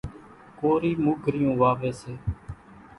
ڪورِي 0.59 0.91
موُگھريئون 1.03 1.55
واويَ 1.61 1.91
سي۔ 2.01 2.13